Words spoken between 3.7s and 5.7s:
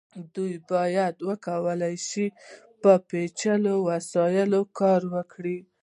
وسایلو کار وکړي.